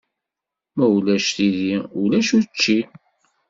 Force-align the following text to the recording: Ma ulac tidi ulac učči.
Ma 0.75 0.85
ulac 0.95 1.27
tidi 1.35 1.73
ulac 2.01 2.29
učči. 2.37 2.79